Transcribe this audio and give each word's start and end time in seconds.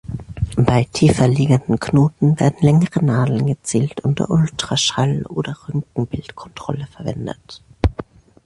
Bei 0.57 0.85
tiefer 0.91 1.27
liegenden 1.27 1.79
Knoten 1.79 2.39
werden 2.39 2.55
längere 2.61 3.05
Nadeln 3.05 3.45
gezielt 3.45 4.01
unter 4.01 4.31
Ultraschall- 4.31 5.27
oder 5.27 5.55
Röntgenbild-Kontrolle 5.67 6.87
verwendet. 6.87 7.61